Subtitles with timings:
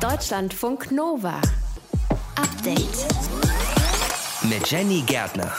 [0.00, 1.40] Deutschlandfunk Nova.
[2.36, 3.06] Update.
[4.48, 5.52] Mit Jenny Gärtner.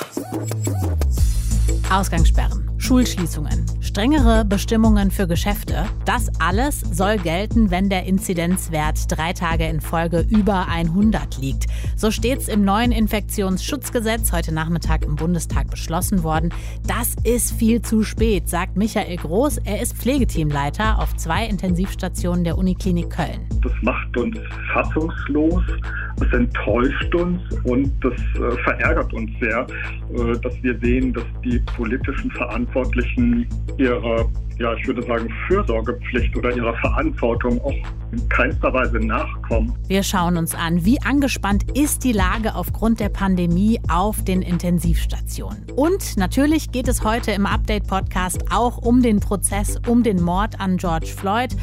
[1.91, 2.71] Ausgangssperren.
[2.77, 5.83] Schulschließungen, strengere Bestimmungen für Geschäfte.
[6.05, 11.65] Das alles soll gelten, wenn der Inzidenzwert drei Tage in Folge über 100 liegt.
[11.95, 16.53] So steht es im neuen Infektionsschutzgesetz heute Nachmittag im Bundestag beschlossen worden.
[16.85, 19.57] Das ist viel zu spät, sagt Michael Groß.
[19.65, 23.47] Er ist Pflegeteamleiter auf zwei Intensivstationen der Uniklinik Köln.
[23.63, 24.37] Das macht uns
[24.71, 25.63] fassungslos,
[26.21, 29.65] es enttäuscht uns und das äh, verärgert uns sehr,
[30.13, 36.55] äh, dass wir sehen, dass die politischen Verantwortlichen ihrer, ja, ich würde sagen, Fürsorgepflicht oder
[36.55, 37.75] ihrer Verantwortung auch
[38.11, 39.73] in keinster Weise nachkommen.
[39.87, 45.65] Wir schauen uns an, wie angespannt ist die Lage aufgrund der Pandemie auf den Intensivstationen.
[45.75, 50.77] Und natürlich geht es heute im Update-Podcast auch um den Prozess um den Mord an
[50.77, 51.55] George Floyd.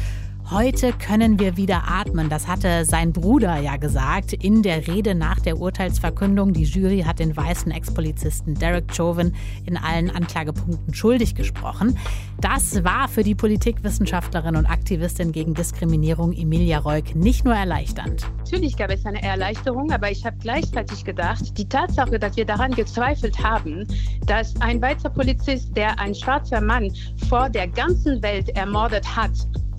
[0.49, 2.29] Heute können wir wieder atmen.
[2.29, 6.53] Das hatte sein Bruder ja gesagt in der Rede nach der Urteilsverkündung.
[6.53, 11.99] Die Jury hat den weißen Ex-Polizisten Derek Chauvin in allen Anklagepunkten schuldig gesprochen.
[12.39, 18.25] Das war für die Politikwissenschaftlerin und Aktivistin gegen Diskriminierung Emilia Reuk nicht nur erleichternd.
[18.37, 22.71] Natürlich gab es eine Erleichterung, aber ich habe gleichzeitig gedacht, die Tatsache, dass wir daran
[22.71, 23.85] gezweifelt haben,
[24.25, 26.93] dass ein weißer Polizist, der ein schwarzer Mann
[27.27, 29.33] vor der ganzen Welt ermordet hat,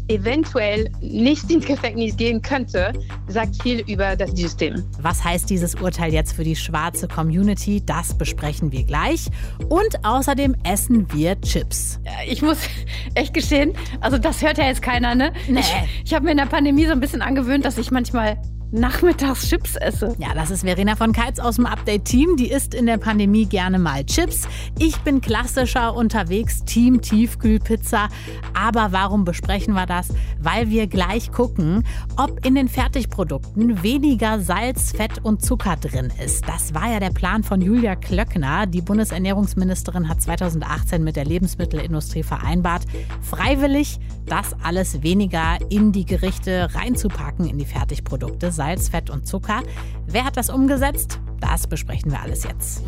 [0.08, 2.92] eventuell nicht ins Gefängnis gehen könnte,
[3.28, 4.84] sagt viel über das System.
[5.00, 7.82] Was heißt dieses Urteil jetzt für die schwarze Community?
[7.84, 9.26] Das besprechen wir gleich.
[9.68, 12.00] Und außerdem essen wir Chips.
[12.26, 12.58] Ich muss
[13.14, 15.32] echt gestehen, also das hört ja jetzt keiner, ne?
[15.48, 15.60] Nee.
[15.60, 15.74] Ich,
[16.06, 18.38] ich habe mir in der Pandemie so ein bisschen angewöhnt, dass ich manchmal
[18.70, 20.14] nachmittags Chips esse.
[20.18, 22.36] Ja, das ist Verena von Keitz aus dem Update-Team.
[22.36, 24.42] Die isst in der Pandemie gerne mal Chips.
[24.78, 28.08] Ich bin klassischer unterwegs, Team Tiefkühlpizza.
[28.54, 30.08] Aber warum besprechen wir das?
[30.38, 31.84] Weil wir gleich gucken,
[32.16, 36.46] ob in den Fertigprodukten weniger Salz, Fett und Zucker drin ist.
[36.48, 38.66] Das war ja der Plan von Julia Klöckner.
[38.66, 42.82] Die Bundesernährungsministerin hat 2018 mit der Lebensmittelindustrie vereinbart,
[43.22, 48.52] freiwillig das alles weniger in die Gerichte reinzupacken, in die Fertigprodukte.
[48.58, 49.62] Salz, Fett und Zucker.
[50.08, 51.20] Wer hat das umgesetzt?
[51.40, 52.82] Das besprechen wir alles jetzt.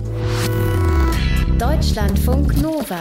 [1.60, 2.98] Deutschlandfunk Nova.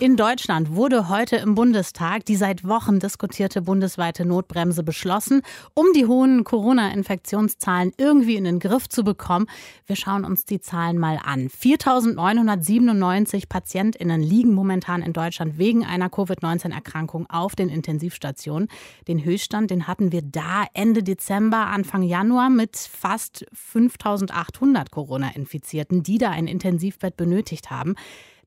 [0.00, 5.42] In Deutschland wurde heute im Bundestag die seit Wochen diskutierte bundesweite Notbremse beschlossen,
[5.74, 9.46] um die hohen Corona-Infektionszahlen irgendwie in den Griff zu bekommen.
[9.84, 11.50] Wir schauen uns die Zahlen mal an.
[11.50, 18.68] 4.997 PatientInnen liegen momentan in Deutschland wegen einer Covid-19-Erkrankung auf den Intensivstationen.
[19.06, 26.16] Den Höchststand, den hatten wir da Ende Dezember, Anfang Januar mit fast 5.800 Corona-Infizierten, die
[26.16, 27.96] da ein Intensivbett benötigt haben.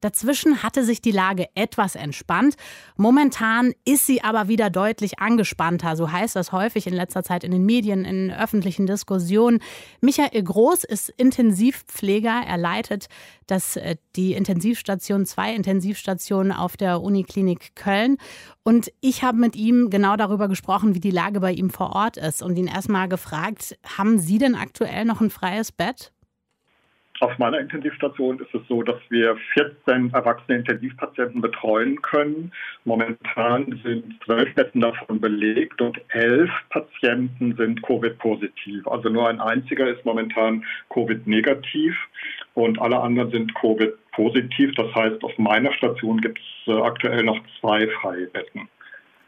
[0.04, 2.56] Dazwischen hatte sich die Lage etwas entspannt.
[2.98, 5.96] Momentan ist sie aber wieder deutlich angespannter.
[5.96, 9.60] So heißt das häufig in letzter Zeit in den Medien, in öffentlichen Diskussionen.
[10.02, 12.44] Michael Groß ist Intensivpfleger.
[12.46, 13.08] Er leitet
[13.48, 18.18] das, äh, die Intensivstation, zwei Intensivstationen auf der Uniklinik Köln.
[18.64, 22.18] Und ich habe mit ihm genau darüber gesprochen, wie die Lage bei ihm vor Ort
[22.18, 26.13] ist und ihn erstmal gefragt, haben Sie denn aktuell noch ein freies Bett?
[27.24, 32.52] Auf meiner Intensivstation ist es so, dass wir 14 erwachsene Intensivpatienten betreuen können.
[32.84, 38.86] Momentan sind zwölf Betten davon belegt und elf Patienten sind Covid-positiv.
[38.88, 41.96] Also nur ein einziger ist momentan Covid-negativ
[42.56, 44.76] und alle anderen sind Covid-positiv.
[44.76, 48.68] Das heißt, auf meiner Station gibt es äh, aktuell noch zwei freie Betten.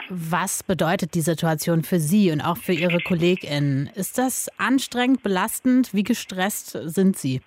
[0.09, 3.89] Was bedeutet die Situation für Sie und auch für Ihre KollegInnen?
[3.95, 5.93] Ist das anstrengend, belastend?
[5.93, 7.39] Wie gestresst sind Sie?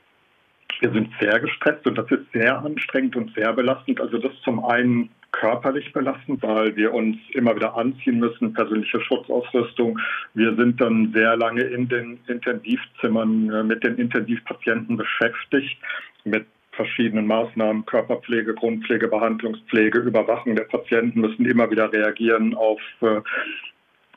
[0.81, 4.01] Wir sind sehr gestresst und das ist sehr anstrengend und sehr belastend.
[4.01, 9.99] Also das zum einen körperlich belastend, weil wir uns immer wieder anziehen müssen, persönliche Schutzausrüstung.
[10.35, 15.79] Wir sind dann sehr lange in den Intensivzimmern äh, mit den Intensivpatienten beschäftigt,
[16.25, 23.21] mit verschiedenen Maßnahmen, Körperpflege, Grundpflege, Behandlungspflege, Überwachung der Patienten müssen immer wieder reagieren auf äh,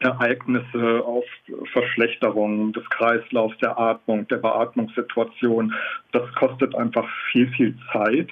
[0.01, 1.23] Ereignisse, auf
[1.71, 5.73] Verschlechterungen des Kreislaufs, der Atmung, der Beatmungssituation.
[6.11, 8.29] Das kostet einfach viel, viel Zeit.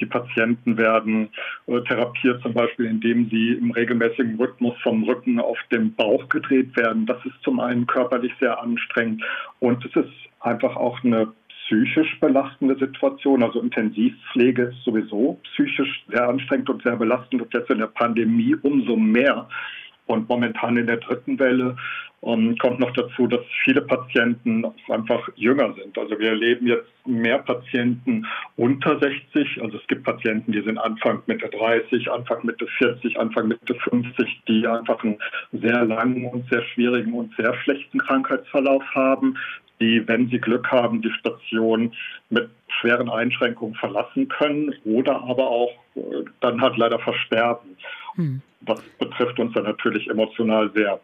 [0.00, 1.28] Die Patienten werden
[1.68, 6.76] äh, therapiert, zum Beispiel, indem sie im regelmäßigen Rhythmus vom Rücken auf den Bauch gedreht
[6.76, 7.06] werden.
[7.06, 9.22] Das ist zum einen körperlich sehr anstrengend
[9.60, 11.32] und es ist einfach auch eine
[11.66, 13.42] psychisch belastende Situation.
[13.42, 18.56] Also Intensivpflege ist sowieso psychisch sehr anstrengend und sehr belastend und jetzt in der Pandemie
[18.62, 19.48] umso mehr
[20.06, 21.76] Und momentan in der dritten Welle
[22.22, 25.98] um, kommt noch dazu, dass viele Patienten einfach jünger sind.
[25.98, 28.24] Also wir erleben jetzt mehr Patienten
[28.56, 29.60] unter 60.
[29.60, 34.42] Also es gibt Patienten, die sind Anfang Mitte 30, Anfang Mitte 40, Anfang Mitte 50,
[34.46, 35.18] die einfach einen
[35.50, 39.36] sehr langen und sehr schwierigen und sehr schlechten Krankheitsverlauf haben,
[39.82, 41.92] die, wenn sie Glück haben, die Station
[42.30, 42.48] mit
[42.80, 46.00] schweren Einschränkungen verlassen können oder aber auch äh,
[46.40, 47.76] dann halt leider versterben.
[48.14, 48.40] Hm.
[48.60, 51.00] Das betrifft uns dann natürlich emotional sehr.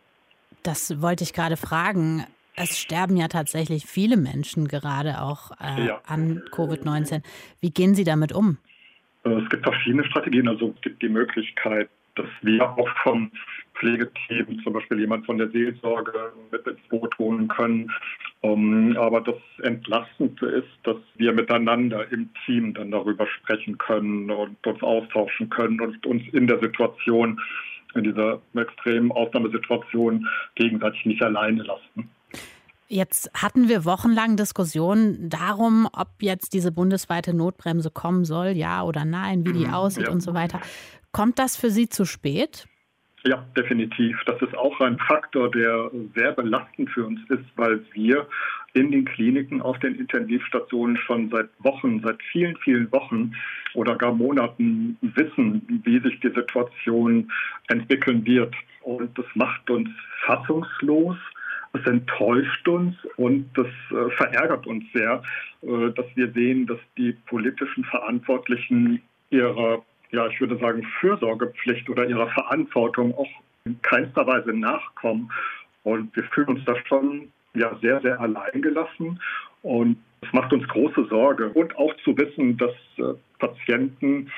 [0.63, 2.25] Das wollte ich gerade fragen.
[2.55, 6.01] Es sterben ja tatsächlich viele Menschen gerade auch äh, ja.
[6.07, 7.23] an Covid-19.
[7.61, 8.59] Wie gehen Sie damit um?
[9.25, 10.49] Äh, es gibt verschiedene Strategien.
[10.49, 13.31] Also es gibt die Möglichkeit, dass wir auch vom
[13.79, 17.91] Pflegeteam zum Beispiel jemand von der Seelsorge mit ins Boot holen können.
[18.41, 24.31] Um, ähm, aber das Entlastende ist, dass wir miteinander im Team dann darüber sprechen können
[24.31, 27.41] und uns austauschen können und uns in der Situation
[27.95, 32.11] in dieser extremen Ausnahmesituation gegenseitig nicht alleine lassen.
[32.91, 39.05] Jetzt hatten wir wochenlang Diskussionen darum, ob jetzt diese bundesweite Notbremse kommen soll, ja oder
[39.05, 40.11] nein, wie die mhm, aussieht ja.
[40.11, 40.61] und so weiter.
[41.13, 42.67] Kommt das für Sie zu spät?
[43.25, 44.17] Ja, definitiv.
[44.27, 48.27] Das ist auch ein Faktor, der sehr belastend für uns ist, weil wir
[48.75, 53.33] in den Kliniken auf den Intensivstationen schon seit Wochen, seit vielen, vielen Wochen
[53.75, 57.31] oder gar Monaten wissen, wie sich die Situation
[57.69, 58.55] entwickeln wird.
[58.83, 59.91] Und das macht uns
[60.25, 61.17] fassungslos.
[61.75, 65.23] Es enttäuscht uns und das äh, verärgert uns sehr,
[65.63, 72.09] äh, dass wir sehen, dass die politischen Verantwortlichen ihrer, ja, ich würde sagen, Fürsorgepflicht oder
[72.09, 73.29] ihrer Verantwortung auch
[73.65, 75.31] in keinster Weise nachkommen.
[75.83, 79.21] Und wir fühlen uns da schon ja sehr, sehr allein gelassen.
[79.63, 81.49] Und es macht uns große Sorge.
[81.51, 84.31] Und auch zu wissen, dass äh, Patienten,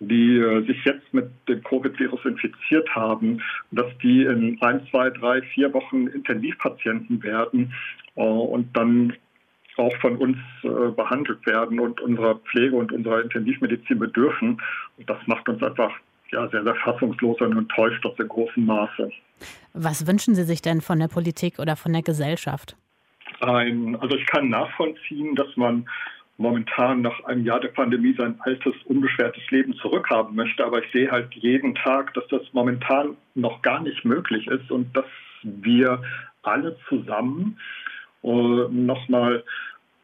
[0.00, 5.42] die äh, sich jetzt mit dem Covid-Virus infiziert haben, dass die in ein, zwei, drei,
[5.42, 7.72] vier Wochen Intensivpatienten werden
[8.16, 9.14] äh, und dann
[9.78, 14.60] auch von uns äh, behandelt werden und unserer Pflege und unserer Intensivmedizin bedürfen.
[14.96, 15.92] Und das macht uns einfach
[16.32, 19.10] ja, sehr, sehr fassungslos und enttäuscht aus in großem Maße.
[19.72, 22.76] Was wünschen Sie sich denn von der Politik oder von der Gesellschaft?
[23.40, 25.88] Ein, also ich kann nachvollziehen, dass man
[26.38, 30.64] momentan nach einem Jahr der Pandemie sein altes, unbeschwertes Leben zurückhaben möchte.
[30.64, 34.96] Aber ich sehe halt jeden Tag, dass das momentan noch gar nicht möglich ist und
[34.96, 35.06] dass
[35.42, 36.02] wir
[36.42, 37.58] alle zusammen
[38.22, 39.44] nochmal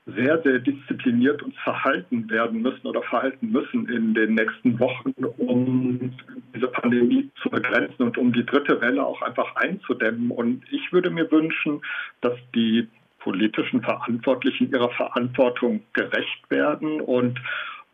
[0.07, 6.13] sehr, sehr diszipliniert uns verhalten werden müssen oder verhalten müssen in den nächsten Wochen, um
[6.55, 10.31] diese Pandemie zu begrenzen und um die dritte Welle auch einfach einzudämmen.
[10.31, 11.81] Und ich würde mir wünschen,
[12.21, 12.87] dass die
[13.21, 17.41] politischen Verantwortlichen ihrer Verantwortung gerecht werden und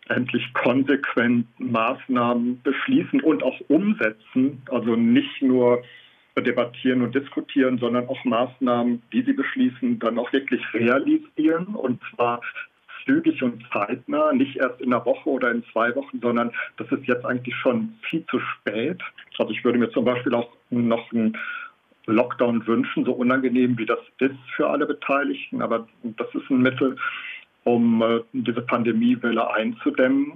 [0.08, 4.60] endlich konsequent Maßnahmen beschließen und auch umsetzen.
[4.68, 5.84] Also nicht nur
[6.36, 12.40] debattieren und diskutieren, sondern auch Maßnahmen, die sie beschließen, dann auch wirklich realisieren und zwar
[13.04, 17.06] zügig und zeitnah, nicht erst in einer Woche oder in zwei Wochen, sondern das ist
[17.06, 19.00] jetzt eigentlich schon viel zu spät.
[19.38, 21.36] Also ich würde mir zum Beispiel auch noch einen
[22.06, 26.96] Lockdown wünschen, so unangenehm wie das ist für alle Beteiligten, aber das ist ein Mittel,
[27.64, 30.32] um äh, diese Pandemiewelle einzudämmen.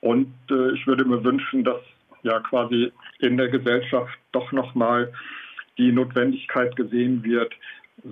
[0.00, 1.80] Und äh, ich würde mir wünschen, dass
[2.22, 5.12] ja quasi in der Gesellschaft doch nochmal
[5.78, 7.52] die Notwendigkeit gesehen wird,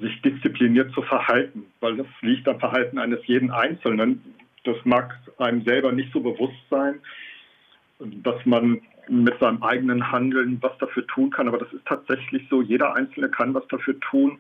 [0.01, 4.23] sich diszipliniert zu verhalten, weil das liegt am Verhalten eines jeden Einzelnen.
[4.65, 7.01] Das mag einem selber nicht so bewusst sein,
[7.99, 12.61] dass man mit seinem eigenen Handeln was dafür tun kann, aber das ist tatsächlich so.
[12.63, 14.39] Jeder Einzelne kann was dafür tun,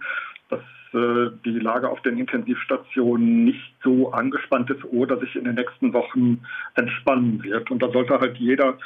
[0.51, 0.61] dass
[0.93, 5.93] äh, die Lage auf den Intensivstationen nicht so angespannt ist oder sich in den nächsten
[5.93, 6.41] Wochen
[6.75, 7.71] entspannen wird.
[7.71, 8.79] Und da sollte halt jeder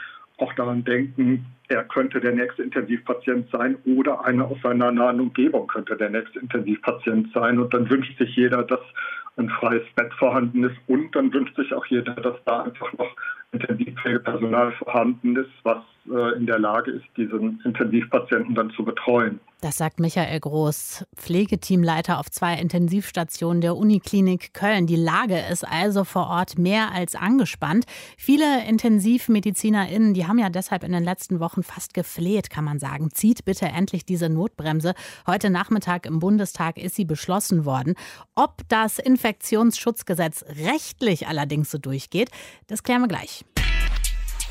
[0.42, 5.66] auch daran denken, er könnte der nächste Intensivpatient sein oder einer aus seiner nahen Umgebung
[5.68, 7.58] könnte der nächste Intensivpatient sein.
[7.58, 8.80] Und dann wünscht sich jeder, dass
[9.36, 13.16] ein freies Bett vorhanden ist und dann wünscht sich auch jeder, dass da einfach noch
[13.52, 19.40] Intensivpflegepersonal vorhanden ist, was äh, in der Lage ist, diesen Intensivpatienten dann zu betreuen.
[19.60, 24.88] Das sagt Michael Groß, Pflegeteamleiter auf zwei Intensivstationen der Uniklinik Köln.
[24.88, 27.84] Die Lage ist also vor Ort mehr als angespannt.
[28.18, 33.10] Viele IntensivmedizinerInnen, die haben ja deshalb in den letzten Wochen fast gefleht, kann man sagen.
[33.12, 34.94] Zieht bitte endlich diese Notbremse.
[35.28, 37.94] Heute Nachmittag im Bundestag ist sie beschlossen worden.
[38.34, 42.30] Ob das Infektionsschutzgesetz rechtlich allerdings so durchgeht,
[42.66, 43.41] das klären wir gleich.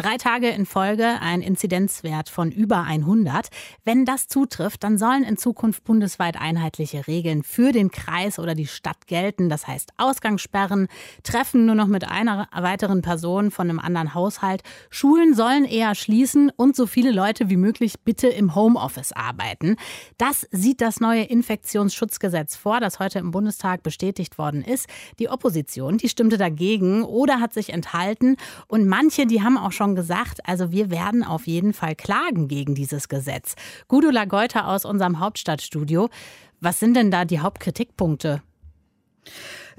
[0.00, 3.48] Drei Tage in Folge ein Inzidenzwert von über 100.
[3.84, 8.66] Wenn das zutrifft, dann sollen in Zukunft bundesweit einheitliche Regeln für den Kreis oder die
[8.66, 9.50] Stadt gelten.
[9.50, 10.88] Das heißt Ausgangssperren,
[11.22, 14.62] Treffen nur noch mit einer weiteren Person von einem anderen Haushalt.
[14.88, 19.76] Schulen sollen eher schließen und so viele Leute wie möglich bitte im Homeoffice arbeiten.
[20.16, 24.86] Das sieht das neue Infektionsschutzgesetz vor, das heute im Bundestag bestätigt worden ist.
[25.18, 28.36] Die Opposition, die stimmte dagegen oder hat sich enthalten.
[28.66, 32.74] Und manche, die haben auch schon gesagt, also wir werden auf jeden Fall klagen gegen
[32.74, 33.54] dieses Gesetz.
[33.88, 36.08] Gudula Geuter aus unserem Hauptstadtstudio.
[36.60, 38.42] Was sind denn da die Hauptkritikpunkte?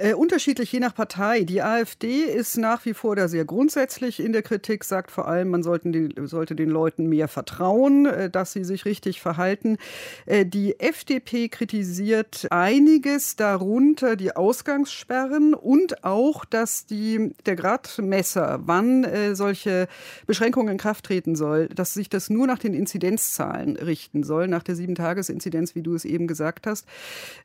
[0.01, 1.43] Äh, unterschiedlich je nach Partei.
[1.43, 5.49] Die AfD ist nach wie vor da sehr grundsätzlich in der Kritik, sagt vor allem,
[5.49, 9.77] man die, sollte den Leuten mehr vertrauen, äh, dass sie sich richtig verhalten.
[10.25, 19.03] Äh, die FDP kritisiert einiges, darunter die Ausgangssperren und auch, dass die, der Gradmesser, wann
[19.03, 19.87] äh, solche
[20.25, 24.63] Beschränkungen in Kraft treten soll, dass sich das nur nach den Inzidenzzahlen richten soll, nach
[24.63, 26.87] der Sieben-Tages-Inzidenz, wie du es eben gesagt hast.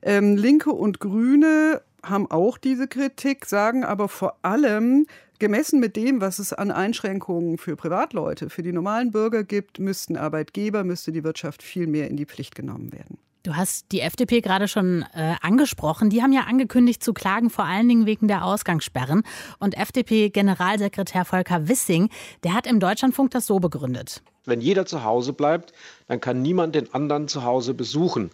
[0.00, 5.06] Ähm, Linke und Grüne haben auch diese Kritik, sagen aber vor allem,
[5.38, 10.16] gemessen mit dem, was es an Einschränkungen für Privatleute, für die normalen Bürger gibt, müssten
[10.16, 13.18] Arbeitgeber, müsste die Wirtschaft viel mehr in die Pflicht genommen werden.
[13.42, 16.10] Du hast die FDP gerade schon äh, angesprochen.
[16.10, 19.22] Die haben ja angekündigt zu klagen, vor allen Dingen wegen der Ausgangssperren.
[19.60, 22.10] Und FDP-Generalsekretär Volker Wissing,
[22.42, 24.20] der hat im Deutschlandfunk das so begründet.
[24.46, 25.72] Wenn jeder zu Hause bleibt,
[26.08, 28.30] dann kann niemand den anderen zu Hause besuchen.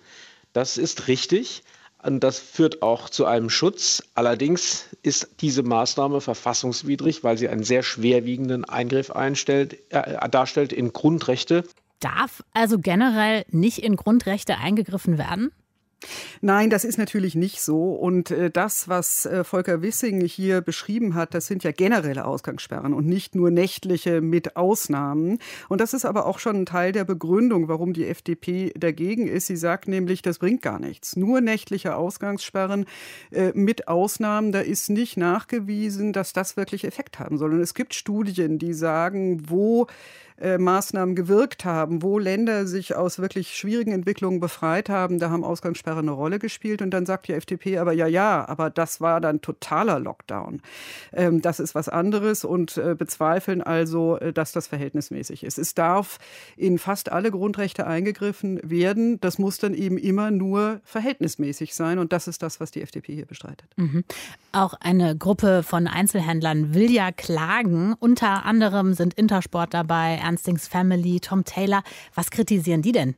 [0.54, 1.62] Das ist richtig.
[2.02, 4.02] Und das führt auch zu einem Schutz.
[4.14, 10.92] Allerdings ist diese Maßnahme verfassungswidrig, weil sie einen sehr schwerwiegenden Eingriff einstellt, äh, darstellt in
[10.92, 11.64] Grundrechte.
[12.00, 15.52] Darf also generell nicht in Grundrechte eingegriffen werden?
[16.40, 17.92] Nein, das ist natürlich nicht so.
[17.92, 22.94] Und äh, das, was äh, Volker Wissing hier beschrieben hat, das sind ja generelle Ausgangssperren
[22.94, 25.38] und nicht nur nächtliche mit Ausnahmen.
[25.68, 29.46] Und das ist aber auch schon ein Teil der Begründung, warum die FDP dagegen ist.
[29.46, 31.16] Sie sagt nämlich, das bringt gar nichts.
[31.16, 32.86] Nur nächtliche Ausgangssperren
[33.30, 37.52] äh, mit Ausnahmen, da ist nicht nachgewiesen, dass das wirklich Effekt haben soll.
[37.52, 39.86] Und es gibt Studien, die sagen, wo
[40.42, 45.44] äh, Maßnahmen gewirkt haben, wo Länder sich aus wirklich schwierigen Entwicklungen befreit haben, da haben
[45.44, 46.82] Ausgangssperren eine Rolle gespielt.
[46.82, 50.60] Und dann sagt die FDP aber, ja, ja, aber das war dann totaler Lockdown.
[51.12, 55.58] Ähm, das ist was anderes und äh, bezweifeln also, äh, dass das verhältnismäßig ist.
[55.58, 56.18] Es darf
[56.56, 59.20] in fast alle Grundrechte eingegriffen werden.
[59.20, 61.98] Das muss dann eben immer nur verhältnismäßig sein.
[61.98, 63.68] Und das ist das, was die FDP hier bestreitet.
[63.76, 64.04] Mhm.
[64.50, 67.94] Auch eine Gruppe von Einzelhändlern will ja klagen.
[68.00, 71.82] Unter anderem sind Intersport dabei, Ernstings Family, Tom Taylor.
[72.14, 73.16] Was kritisieren die denn?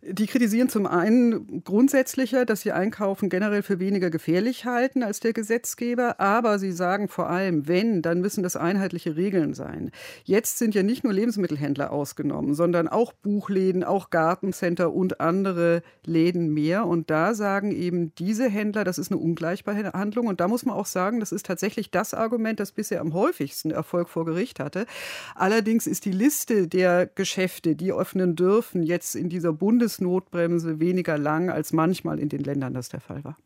[0.00, 5.32] Die kritisieren zum einen grundsätzlicher, dass sie Einkaufen generell für weniger gefährlich halten als der
[5.32, 9.90] Gesetzgeber, aber sie sagen vor allem, wenn, dann müssen das einheitliche Regeln sein.
[10.22, 16.54] Jetzt sind ja nicht nur Lebensmittelhändler ausgenommen, sondern auch Buchläden, auch Gartencenter und andere Läden
[16.54, 16.86] mehr.
[16.86, 20.28] Und da sagen eben diese Händler, das ist eine Ungleichbehandlung.
[20.28, 23.72] Und da muss man auch sagen, das ist tatsächlich das Argument, das bisher am häufigsten
[23.72, 24.86] Erfolg vor Gericht hatte.
[25.34, 31.16] Allerdings ist die Liste der Geschäfte, die öffnen dürfen, jetzt in dieser Bundes Bundesnotbremse weniger
[31.16, 33.36] lang, als manchmal in den Ländern das der Fall war.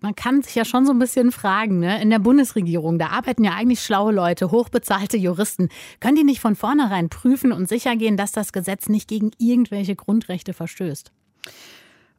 [0.00, 2.02] Man kann sich ja schon so ein bisschen fragen, ne?
[2.02, 5.70] in der Bundesregierung, da arbeiten ja eigentlich schlaue Leute, hochbezahlte Juristen.
[6.00, 9.96] Können die nicht von vornherein prüfen und sicher gehen, dass das Gesetz nicht gegen irgendwelche
[9.96, 11.12] Grundrechte verstößt?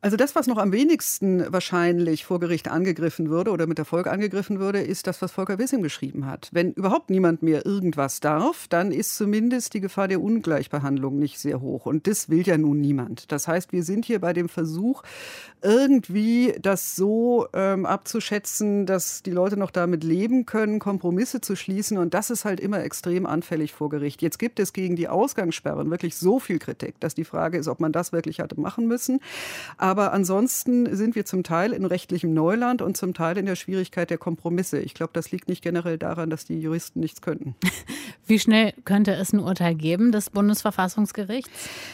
[0.08, 4.58] Also das, was noch am wenigsten wahrscheinlich vor Gericht angegriffen würde oder mit Erfolg angegriffen
[4.58, 6.48] würde, ist das, was Volker Wissing geschrieben hat.
[6.54, 11.60] Wenn überhaupt niemand mehr irgendwas darf, dann ist zumindest die Gefahr der Ungleichbehandlung nicht sehr
[11.60, 11.86] hoch.
[11.86, 13.34] Und das will ja nun niemand.
[13.34, 15.04] Das heißt, wir sind hier bei dem Versuch,
[15.62, 21.98] irgendwie das so ähm, abzuschätzen, dass die Leute noch damit leben können, Kompromisse zu schließen.
[21.98, 24.22] Und das ist halt immer extrem anfällig vor Gericht.
[24.22, 27.82] Jetzt gibt es gegen die Ausgangssperren wirklich so viel Kritik, dass die Frage ist, ob
[27.82, 29.20] man das wirklich hatte machen müssen.
[29.78, 34.10] Aber ansonsten sind wir zum Teil in rechtlichem Neuland und zum Teil in der Schwierigkeit
[34.10, 34.80] der Kompromisse.
[34.80, 37.56] Ich glaube, das liegt nicht generell daran, dass die Juristen nichts könnten.
[38.30, 41.50] Wie schnell könnte es ein Urteil geben des Bundesverfassungsgerichts?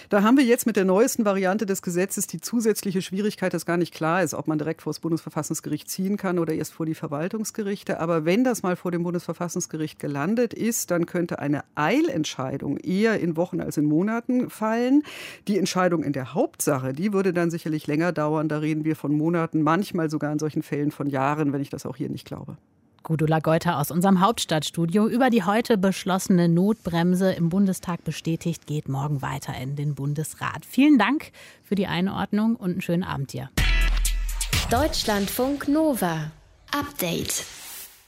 [0.10, 3.78] Da haben wir jetzt mit der neuesten Variante des Gesetzes die zusätzliche Schwierigkeit, dass gar
[3.78, 6.96] nicht klar ist, ob man direkt vor das Bundesverfassungsgericht ziehen kann oder erst vor die
[6.96, 8.00] Verwaltungsgerichte.
[8.00, 13.38] Aber wenn das mal vor dem Bundesverfassungsgericht gelandet ist, dann könnte eine Eilentscheidung eher in
[13.38, 15.04] Wochen als in Monaten fallen.
[15.48, 18.50] Die Entscheidung in der Hauptsache, die würde dann sicherlich länger dauern.
[18.50, 21.86] Da reden wir von Monaten, manchmal sogar in solchen Fällen von Jahren, wenn ich das
[21.86, 22.58] auch hier nicht glaube.
[23.03, 29.22] Gudula Geuter aus unserem Hauptstadtstudio über die heute beschlossene Notbremse im Bundestag bestätigt, geht morgen
[29.22, 30.65] weiter in den Bundesrat.
[30.65, 31.31] Vielen Dank
[31.63, 33.50] für die Einordnung und einen schönen Abend dir.
[34.72, 36.31] Deutschlandfunk Nova.
[36.72, 37.45] Update.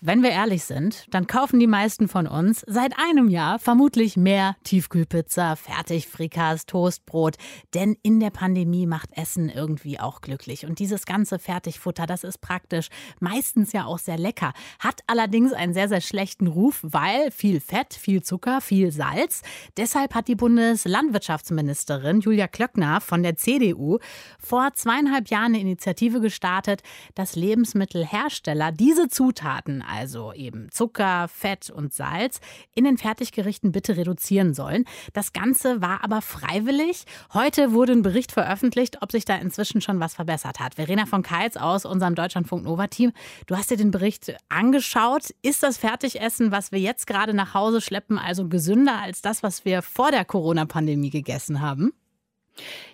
[0.05, 4.55] Wenn wir ehrlich sind, dann kaufen die meisten von uns seit einem Jahr vermutlich mehr
[4.63, 7.37] Tiefkühlpizza, Fertigfrikas, Toastbrot.
[7.73, 10.67] Denn in der Pandemie macht Essen irgendwie auch glücklich.
[10.67, 15.73] Und dieses ganze Fertigfutter, das ist praktisch, meistens ja auch sehr lecker, hat allerdings einen
[15.73, 19.41] sehr, sehr schlechten Ruf, weil viel Fett, viel Zucker, viel Salz.
[19.75, 23.97] Deshalb hat die Bundeslandwirtschaftsministerin Julia Klöckner von der CDU
[24.37, 26.83] vor zweieinhalb Jahren eine Initiative gestartet,
[27.15, 32.39] dass Lebensmittelhersteller diese Zutaten, also eben Zucker, Fett und Salz,
[32.73, 34.85] in den Fertiggerichten bitte reduzieren sollen.
[35.13, 37.05] Das Ganze war aber freiwillig.
[37.33, 40.75] Heute wurde ein Bericht veröffentlicht, ob sich da inzwischen schon was verbessert hat.
[40.75, 43.11] Verena von Keitz aus unserem Deutschlandfunk Nova Team,
[43.47, 45.33] du hast dir den Bericht angeschaut.
[45.41, 49.65] Ist das Fertigessen, was wir jetzt gerade nach Hause schleppen, also gesünder als das, was
[49.65, 51.93] wir vor der Corona-Pandemie gegessen haben?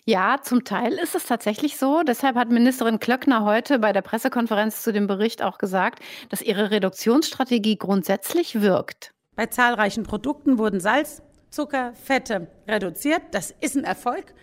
[0.06, 2.02] Ja, zum Teil ist es tatsächlich so.
[2.04, 6.00] Deshalb hat Ministerin Klöckner heute bei der Pressekonferenz zu dem Bericht auch gesagt,
[6.30, 9.12] dass ihre Reduktionsstrategie grundsätzlich wirkt.
[9.36, 13.22] Bei zahlreichen Produkten wurden Salz, Zucker, Fette reduziert.
[13.32, 14.34] Das ist ein Erfolg.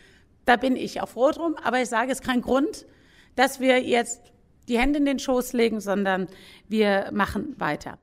[0.45, 1.57] Da bin ich auch froh drum.
[1.63, 2.87] Aber ich sage, es ist kein Grund,
[3.35, 4.33] dass wir jetzt
[4.69, 6.29] die Hände in den Schoß legen, sondern
[6.69, 7.99] wir machen weiter.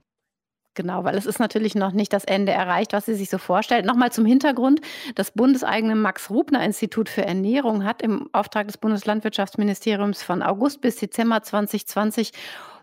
[0.75, 3.85] Genau, weil es ist natürlich noch nicht das Ende erreicht, was sie sich so vorstellt.
[3.85, 4.81] Nochmal zum Hintergrund.
[5.15, 12.31] Das bundeseigene Max-Rubner-Institut für Ernährung hat im Auftrag des Bundeslandwirtschaftsministeriums von August bis Dezember 2020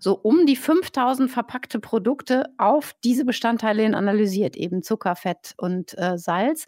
[0.03, 5.97] so um die 5000 verpackte Produkte auf diese Bestandteile hin analysiert, eben Zucker, Fett und
[5.97, 6.65] äh, Salz.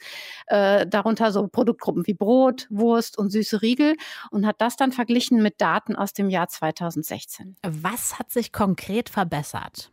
[0.46, 3.96] Äh, darunter so Produktgruppen wie Brot, Wurst und süße Riegel
[4.30, 7.56] und hat das dann verglichen mit Daten aus dem Jahr 2016.
[7.66, 9.90] Was hat sich konkret verbessert?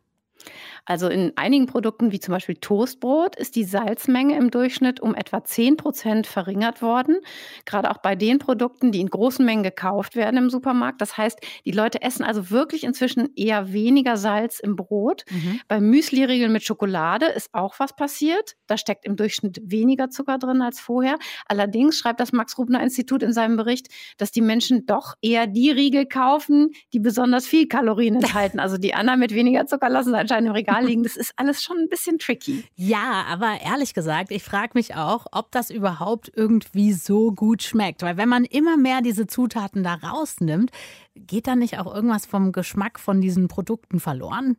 [0.85, 5.43] Also in einigen Produkten wie zum Beispiel Toastbrot ist die Salzmenge im Durchschnitt um etwa
[5.43, 7.17] 10 Prozent verringert worden.
[7.65, 11.01] Gerade auch bei den Produkten, die in großen Mengen gekauft werden im Supermarkt.
[11.01, 15.23] Das heißt, die Leute essen also wirklich inzwischen eher weniger Salz im Brot.
[15.29, 15.61] Mhm.
[15.67, 18.55] Bei Müsli-Riegeln mit Schokolade ist auch was passiert.
[18.67, 21.17] Da steckt im Durchschnitt weniger Zucker drin als vorher.
[21.47, 26.71] Allerdings schreibt das Max-Rubner-Institut in seinem Bericht, dass die Menschen doch eher die Riegel kaufen,
[26.93, 28.59] die besonders viel Kalorien enthalten.
[28.71, 31.03] Also die anderen mit weniger Zucker lassen anscheinend im Regal liegen.
[31.03, 32.63] Das ist alles schon ein bisschen tricky.
[32.75, 38.01] Ja, aber ehrlich gesagt, ich frage mich auch, ob das überhaupt irgendwie so gut schmeckt.
[38.01, 40.71] Weil wenn man immer mehr diese Zutaten da rausnimmt,
[41.15, 44.57] geht da nicht auch irgendwas vom Geschmack von diesen Produkten verloren?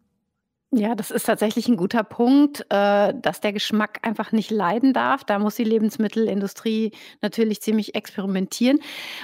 [0.74, 5.22] Ja, das ist tatsächlich ein guter Punkt, äh, dass der Geschmack einfach nicht leiden darf.
[5.22, 8.78] Da muss die Lebensmittelindustrie natürlich ziemlich experimentieren.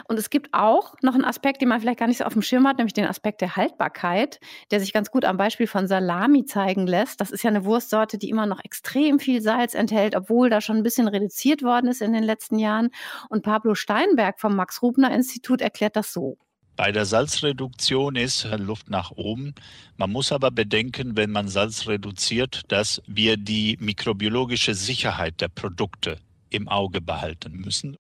[0.09, 2.43] Und es gibt auch noch einen Aspekt, den man vielleicht gar nicht so auf dem
[2.43, 6.45] Schirm hat, nämlich den Aspekt der Haltbarkeit, der sich ganz gut am Beispiel von Salami
[6.45, 7.19] zeigen lässt.
[7.19, 10.77] Das ist ja eine Wurstsorte, die immer noch extrem viel Salz enthält, obwohl da schon
[10.77, 12.91] ein bisschen reduziert worden ist in den letzten Jahren.
[13.31, 16.37] Und Pablo Steinberg vom Max-Rubner-Institut erklärt das so.
[16.79, 19.53] Bei der Salzreduktion ist Luft nach oben.
[19.97, 26.21] Man muss aber bedenken, wenn man Salz reduziert, dass wir die mikrobiologische Sicherheit der Produkte
[26.51, 27.97] im Auge behalten müssen.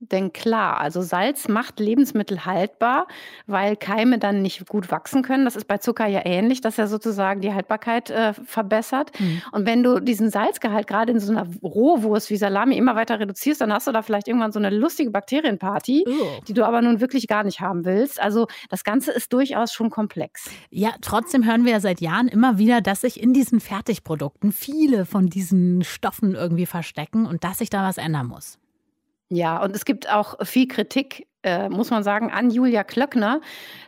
[0.00, 3.08] Denn klar, also Salz macht Lebensmittel haltbar,
[3.46, 5.44] weil Keime dann nicht gut wachsen können.
[5.44, 9.10] Das ist bei Zucker ja ähnlich, dass er sozusagen die Haltbarkeit äh, verbessert.
[9.18, 9.42] Mhm.
[9.50, 13.60] Und wenn du diesen Salzgehalt gerade in so einer Rohwurst wie Salami immer weiter reduzierst,
[13.60, 16.40] dann hast du da vielleicht irgendwann so eine lustige Bakterienparty, oh.
[16.46, 18.22] die du aber nun wirklich gar nicht haben willst.
[18.22, 20.48] Also das Ganze ist durchaus schon komplex.
[20.70, 25.06] Ja, trotzdem hören wir ja seit Jahren immer wieder, dass sich in diesen Fertigprodukten viele
[25.06, 28.60] von diesen Stoffen irgendwie verstecken und dass sich da was ändern muss.
[29.30, 33.40] Ja, und es gibt auch viel Kritik äh, muss man sagen, an Julia Klöckner,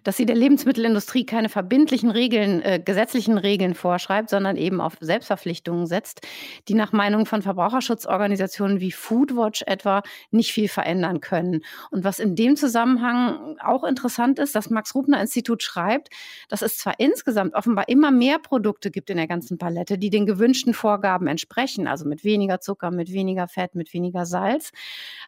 [0.04, 5.86] dass sie der Lebensmittelindustrie keine verbindlichen Regeln, äh, gesetzlichen Regeln vorschreibt, sondern eben auf Selbstverpflichtungen
[5.86, 6.20] setzt,
[6.68, 11.62] die nach Meinung von Verbraucherschutzorganisationen wie Foodwatch etwa nicht viel verändern können.
[11.90, 16.10] Und was in dem Zusammenhang auch interessant ist, das Max-Rubner-Institut schreibt,
[16.48, 20.24] dass es zwar insgesamt offenbar immer mehr Produkte gibt in der ganzen Palette, die den
[20.24, 24.70] gewünschten Vorgaben entsprechen, also mit weniger Zucker, mit weniger Fett, mit weniger Salz,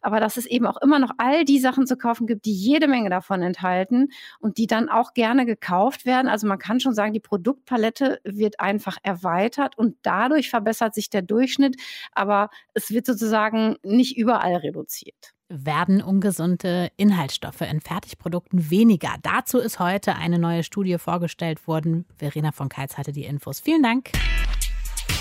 [0.01, 2.89] aber dass es eben auch immer noch all die Sachen zu kaufen gibt, die jede
[2.89, 4.09] Menge davon enthalten
[4.41, 6.29] und die dann auch gerne gekauft werden.
[6.29, 11.23] Also man kann schon sagen, die Produktpalette wird einfach erweitert und dadurch verbessert sich der
[11.23, 11.77] Durchschnitt,
[12.13, 19.17] aber es wird sozusagen nicht überall reduziert werden ungesunde Inhaltsstoffe in Fertigprodukten weniger.
[19.23, 22.07] Dazu ist heute eine neue Studie vorgestellt worden.
[22.17, 23.61] Verena von Keitz hatte die Infos.
[23.61, 24.13] Vielen Dank.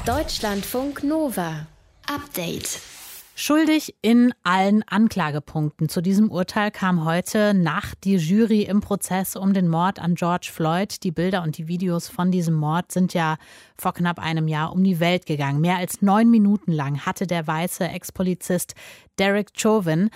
[0.05, 1.67] Deutschlandfunk Nova.
[2.07, 3.00] Update.
[3.43, 5.89] Schuldig in allen Anklagepunkten.
[5.89, 10.51] Zu diesem Urteil kam heute Nacht die Jury im Prozess um den Mord an George
[10.53, 11.01] Floyd.
[11.01, 13.37] Die Bilder und die Videos von diesem Mord sind ja
[13.79, 15.59] vor knapp einem Jahr um die Welt gegangen.
[15.59, 18.75] Mehr als neun Minuten lang hatte der weiße Ex-Polizist
[19.17, 20.11] Derek Chauvin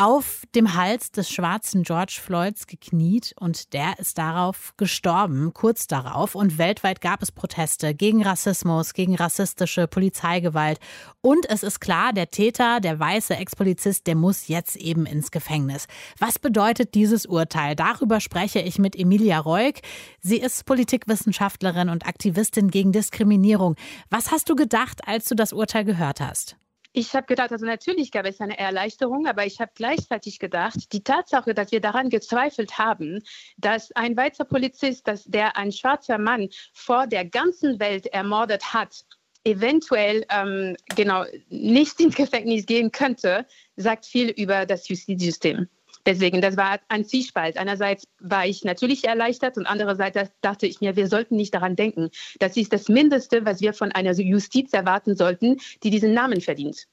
[0.00, 6.34] auf dem Hals des schwarzen George Floyds gekniet und der ist darauf gestorben, kurz darauf.
[6.34, 10.78] Und weltweit gab es Proteste gegen Rassismus, gegen rassistische Polizeigewalt.
[11.20, 15.86] Und es ist klar, der Täter, der weiße Ex-Polizist, der muss jetzt eben ins Gefängnis.
[16.18, 17.76] Was bedeutet dieses Urteil?
[17.76, 19.80] Darüber spreche ich mit Emilia Reuk.
[20.22, 23.76] Sie ist Politikwissenschaftlerin und Aktivistin gegen Diskriminierung.
[24.08, 26.56] Was hast du gedacht, als du das Urteil gehört hast?
[26.92, 31.04] Ich habe gedacht, also natürlich gab es eine Erleichterung, aber ich habe gleichzeitig gedacht, die
[31.04, 33.22] Tatsache, dass wir daran gezweifelt haben,
[33.56, 39.04] dass ein weißer Polizist, dass der ein schwarzer Mann vor der ganzen Welt ermordet hat,
[39.44, 45.68] eventuell ähm, genau nicht ins Gefängnis gehen könnte, sagt viel über das Justizsystem.
[46.06, 47.56] Deswegen, das war ein Zwiespalt.
[47.56, 52.10] Einerseits war ich natürlich erleichtert und andererseits dachte ich mir, wir sollten nicht daran denken.
[52.38, 56.86] Das ist das Mindeste, was wir von einer Justiz erwarten sollten, die diesen Namen verdient.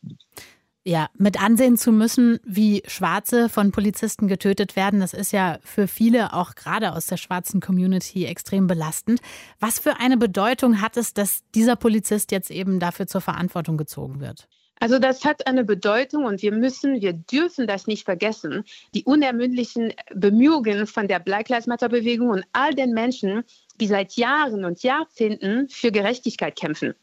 [0.87, 5.85] Ja, mit ansehen zu müssen, wie Schwarze von Polizisten getötet werden, das ist ja für
[5.85, 9.19] viele, auch gerade aus der schwarzen Community, extrem belastend.
[9.59, 14.21] Was für eine Bedeutung hat es, dass dieser Polizist jetzt eben dafür zur Verantwortung gezogen
[14.21, 14.47] wird?
[14.79, 18.63] Also das hat eine Bedeutung und wir müssen, wir dürfen das nicht vergessen.
[18.93, 23.43] Die unermüdlichen Bemühungen von der Black Lives Matter Bewegung und all den Menschen,
[23.79, 26.93] die seit Jahren und Jahrzehnten für Gerechtigkeit kämpfen.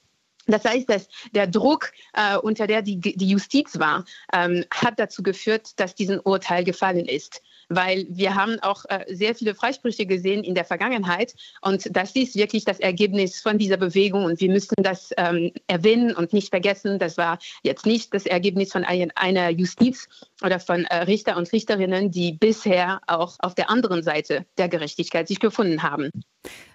[0.47, 5.23] Das heißt, dass der Druck, äh, unter der die, die Justiz war, ähm, hat dazu
[5.23, 7.43] geführt, dass diesen Urteil gefallen ist
[7.75, 12.37] weil wir haben auch äh, sehr viele Freisprüche gesehen in der Vergangenheit und das ist
[12.37, 16.99] wirklich das Ergebnis von dieser Bewegung und wir müssen das ähm, erwähnen und nicht vergessen,
[16.99, 20.09] das war jetzt nicht das Ergebnis von ein, einer Justiz
[20.45, 25.27] oder von äh, Richter und Richterinnen, die bisher auch auf der anderen Seite der Gerechtigkeit
[25.27, 26.11] sich gefunden haben.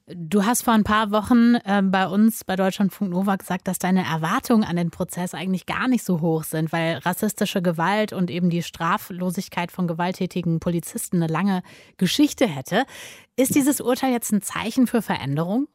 [0.07, 4.03] Du hast vor ein paar Wochen äh, bei uns bei Deutschlandfunk Nova gesagt, dass deine
[4.03, 8.49] Erwartungen an den Prozess eigentlich gar nicht so hoch sind, weil rassistische Gewalt und eben
[8.49, 11.61] die Straflosigkeit von gewalttätigen Polizisten eine lange
[11.97, 12.85] Geschichte hätte.
[13.35, 15.67] Ist dieses Urteil jetzt ein Zeichen für Veränderung?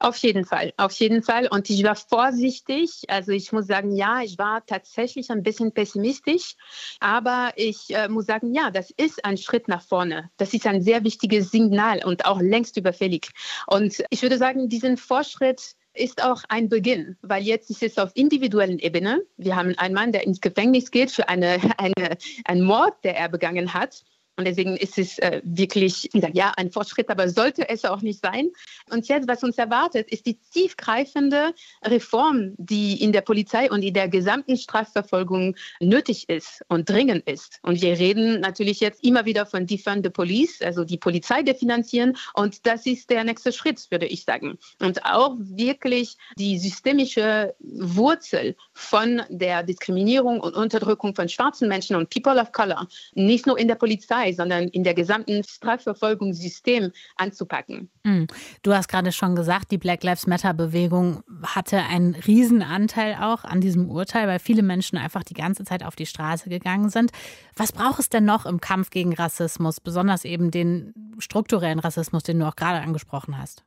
[0.00, 1.48] Auf jeden Fall, auf jeden Fall.
[1.48, 3.02] Und ich war vorsichtig.
[3.08, 6.54] Also ich muss sagen, ja, ich war tatsächlich ein bisschen pessimistisch.
[7.00, 10.30] Aber ich äh, muss sagen, ja, das ist ein Schritt nach vorne.
[10.36, 13.30] Das ist ein sehr wichtiges Signal und auch längst überfällig.
[13.66, 18.12] Und ich würde sagen, diesen Fortschritt ist auch ein Beginn, weil jetzt ist es auf
[18.14, 19.22] individuellen Ebene.
[19.36, 23.28] Wir haben einen Mann, der ins Gefängnis geht für eine, eine, einen Mord, der er
[23.28, 24.04] begangen hat.
[24.38, 28.50] Und deswegen ist es äh, wirklich ja, ein Fortschritt, aber sollte es auch nicht sein.
[28.88, 31.52] Und jetzt, was uns erwartet, ist die tiefgreifende
[31.84, 37.58] Reform, die in der Polizei und in der gesamten Strafverfolgung nötig ist und dringend ist.
[37.62, 42.16] Und wir reden natürlich jetzt immer wieder von Defund the Police, also die Polizei definanzieren.
[42.34, 44.56] Und das ist der nächste Schritt, würde ich sagen.
[44.80, 52.08] Und auch wirklich die systemische Wurzel von der Diskriminierung und Unterdrückung von schwarzen Menschen und
[52.10, 57.90] People of Color, nicht nur in der Polizei, Polizei, sondern in der gesamten Strafverfolgungssystem anzupacken.
[58.04, 58.26] Hm.
[58.62, 63.88] Du hast gerade schon gesagt, die Black Lives Matter-Bewegung hatte einen Riesenanteil auch an diesem
[63.90, 67.10] Urteil, weil viele Menschen einfach die ganze Zeit auf die Straße gegangen sind.
[67.56, 72.38] Was braucht es denn noch im Kampf gegen Rassismus, besonders eben den strukturellen Rassismus, den
[72.38, 73.64] du auch gerade angesprochen hast?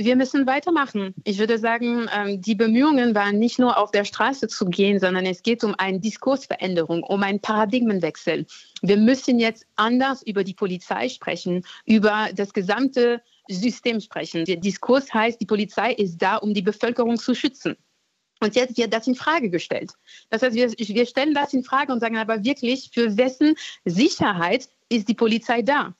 [0.00, 1.12] Wir müssen weitermachen.
[1.24, 5.26] Ich würde sagen, ähm, die Bemühungen waren nicht nur auf der Straße zu gehen, sondern
[5.26, 8.46] es geht um eine Diskursveränderung, um einen Paradigmenwechsel.
[8.80, 14.44] Wir müssen jetzt anders über die Polizei sprechen, über das gesamte System sprechen.
[14.44, 17.76] Der Diskurs heißt, die Polizei ist da, um die Bevölkerung zu schützen.
[18.38, 19.90] Und jetzt wird das in Frage gestellt.
[20.30, 24.68] Das heißt, wir, wir stellen das in Frage und sagen aber wirklich, für wessen Sicherheit
[24.90, 25.96] ist die Polizei da?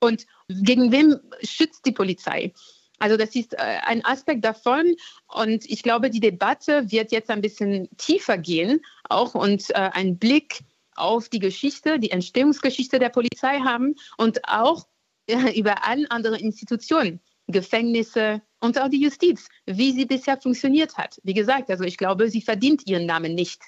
[0.00, 2.52] Und gegen wem schützt die Polizei?
[2.98, 4.94] Also das ist äh, ein Aspekt davon
[5.26, 10.18] und ich glaube, die Debatte wird jetzt ein bisschen tiefer gehen auch und äh, einen
[10.18, 10.60] Blick
[10.94, 14.86] auf die Geschichte, die Entstehungsgeschichte der Polizei haben und auch
[15.26, 21.20] äh, über alle anderen Institutionen, Gefängnisse und auch die Justiz, wie sie bisher funktioniert hat.
[21.22, 23.62] Wie gesagt, also ich glaube, sie verdient ihren Namen nicht.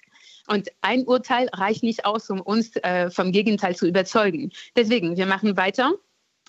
[0.49, 4.51] Und ein Urteil reicht nicht aus, um uns äh, vom Gegenteil zu überzeugen.
[4.75, 5.93] Deswegen, wir machen weiter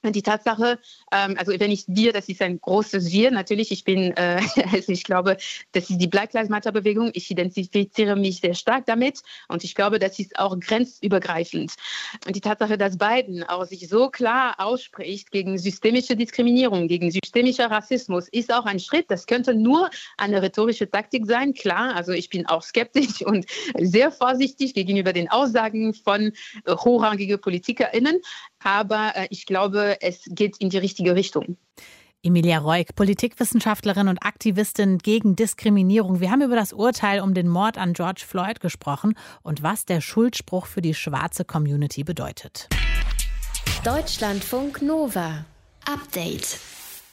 [0.03, 0.79] die Tatsache,
[1.11, 4.91] ähm, also wenn ich wir, das ist ein großes Wir, natürlich, ich bin, äh, also
[4.91, 5.37] ich glaube,
[5.73, 9.75] das ist die Black Lives Matter Bewegung, ich identifiziere mich sehr stark damit und ich
[9.75, 11.73] glaube, das ist auch grenzübergreifend.
[12.25, 17.69] Und die Tatsache, dass Biden auch sich so klar ausspricht gegen systemische Diskriminierung, gegen systemischer
[17.69, 19.05] Rassismus, ist auch ein Schritt.
[19.09, 21.95] Das könnte nur eine rhetorische Taktik sein, klar.
[21.95, 23.45] Also ich bin auch skeptisch und
[23.77, 26.31] sehr vorsichtig gegenüber den Aussagen von
[26.65, 28.21] äh, hochrangigen PolitikerInnen,
[28.63, 31.58] aber äh, ich glaube, es geht in die richtige Richtung.
[32.24, 36.19] Emilia Reuk, Politikwissenschaftlerin und Aktivistin gegen Diskriminierung.
[36.19, 40.02] Wir haben über das Urteil um den Mord an George Floyd gesprochen und was der
[40.02, 42.69] Schuldspruch für die schwarze Community bedeutet.
[43.84, 45.45] Deutschlandfunk Nova.
[45.91, 46.60] Update.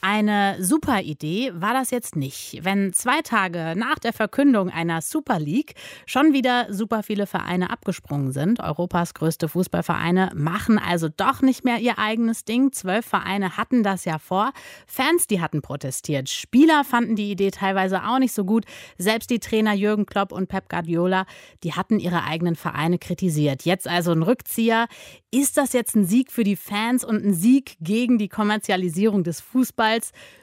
[0.01, 5.39] Eine super Idee war das jetzt nicht, wenn zwei Tage nach der Verkündung einer Super
[5.39, 5.73] League
[6.05, 8.61] schon wieder super viele Vereine abgesprungen sind.
[8.61, 12.71] Europas größte Fußballvereine machen also doch nicht mehr ihr eigenes Ding.
[12.71, 14.53] Zwölf Vereine hatten das ja vor.
[14.87, 16.29] Fans, die hatten protestiert.
[16.29, 18.63] Spieler fanden die Idee teilweise auch nicht so gut.
[18.97, 21.25] Selbst die Trainer Jürgen Klopp und Pep Guardiola,
[21.63, 23.65] die hatten ihre eigenen Vereine kritisiert.
[23.65, 24.87] Jetzt also ein Rückzieher.
[25.29, 29.41] Ist das jetzt ein Sieg für die Fans und ein Sieg gegen die Kommerzialisierung des
[29.41, 29.88] Fußballs?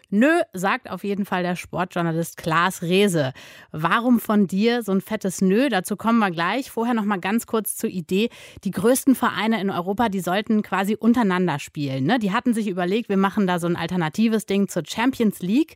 [0.09, 3.33] Nö, sagt auf jeden Fall der Sportjournalist Klaas Rehse.
[3.73, 5.69] Warum von dir so ein fettes Nö?
[5.69, 6.71] Dazu kommen wir gleich.
[6.71, 8.29] Vorher noch mal ganz kurz zur Idee.
[8.63, 12.05] Die größten Vereine in Europa, die sollten quasi untereinander spielen.
[12.05, 12.21] Ne?
[12.21, 15.75] Die hatten sich überlegt, wir machen da so ein alternatives Ding zur Champions League.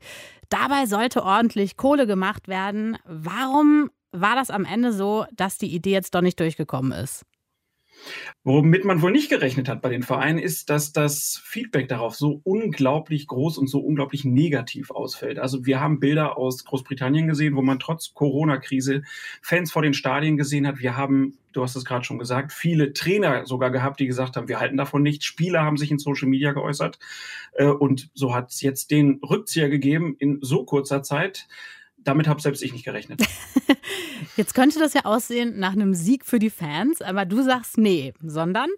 [0.49, 2.99] Dabei sollte ordentlich Kohle gemacht werden.
[3.05, 7.25] Warum war das am Ende so, dass die Idee jetzt doch nicht durchgekommen ist?
[8.43, 12.41] Womit man wohl nicht gerechnet hat bei den Vereinen, ist, dass das Feedback darauf so
[12.45, 15.39] unglaublich groß und so unglaublich negativ ausfällt.
[15.39, 19.03] Also wir haben Bilder aus Großbritannien gesehen, wo man trotz Corona-Krise
[19.43, 20.79] Fans vor den Stadien gesehen hat.
[20.79, 24.49] Wir haben, du hast es gerade schon gesagt, viele Trainer sogar gehabt, die gesagt haben,
[24.49, 25.27] wir halten davon nichts.
[25.27, 26.99] Spieler haben sich in Social Media geäußert.
[27.53, 31.47] Äh, und so hat es jetzt den Rückzieher gegeben in so kurzer Zeit
[32.05, 33.23] damit habe selbst ich nicht gerechnet.
[34.37, 38.15] Jetzt könnte das ja aussehen nach einem Sieg für die Fans, aber du sagst nee,
[38.23, 38.69] sondern?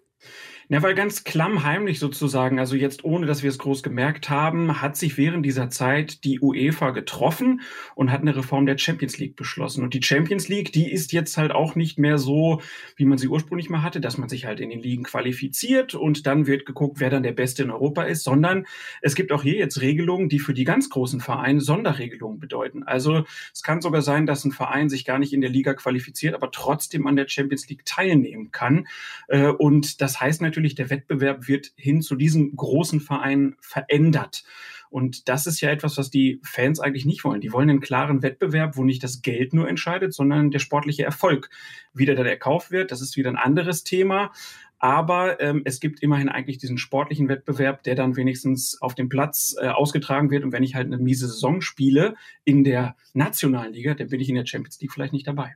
[0.69, 4.95] Ja, weil ganz klammheimlich sozusagen, also jetzt ohne, dass wir es groß gemerkt haben, hat
[4.95, 7.61] sich während dieser Zeit die UEFA getroffen
[7.95, 9.83] und hat eine Reform der Champions League beschlossen.
[9.83, 12.61] Und die Champions League, die ist jetzt halt auch nicht mehr so,
[12.95, 16.25] wie man sie ursprünglich mal hatte, dass man sich halt in den Ligen qualifiziert und
[16.27, 18.65] dann wird geguckt, wer dann der Beste in Europa ist, sondern
[19.01, 22.83] es gibt auch hier jetzt Regelungen, die für die ganz großen Vereine Sonderregelungen bedeuten.
[22.83, 26.35] Also es kann sogar sein, dass ein Verein sich gar nicht in der Liga qualifiziert,
[26.35, 28.87] aber trotzdem an der Champions League teilnehmen kann.
[29.27, 34.43] Äh, und das heißt natürlich, natürlich, der Wettbewerb wird hin zu diesen großen Vereinen verändert.
[34.89, 37.41] Und das ist ja etwas, was die Fans eigentlich nicht wollen.
[37.41, 41.49] Die wollen einen klaren Wettbewerb, wo nicht das Geld nur entscheidet, sondern der sportliche Erfolg.
[41.93, 44.31] Wie der erkauft wird, das ist wieder ein anderes Thema.
[44.79, 49.55] Aber ähm, es gibt immerhin eigentlich diesen sportlichen Wettbewerb, der dann wenigstens auf dem Platz
[49.59, 50.43] äh, ausgetragen wird.
[50.43, 54.29] Und wenn ich halt eine miese Saison spiele in der nationalen Liga, dann bin ich
[54.29, 55.55] in der Champions League vielleicht nicht dabei.